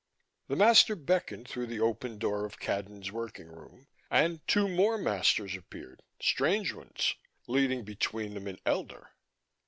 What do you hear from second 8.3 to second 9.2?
them an elder.